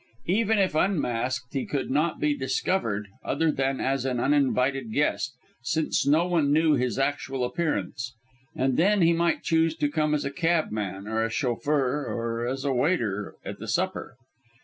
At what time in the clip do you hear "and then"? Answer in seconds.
8.55-9.03